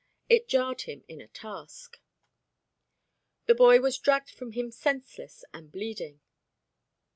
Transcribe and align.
It 0.29 0.47
jarred 0.47 0.81
him 0.89 1.03
in 1.07 1.21
a 1.21 1.27
task. 1.27 1.99
The 3.45 3.53
boy 3.53 3.81
was 3.81 3.99
dragged 3.99 4.31
from 4.31 4.53
him 4.53 4.71
senseless 4.71 5.45
and 5.53 5.71
bleeding. 5.71 6.21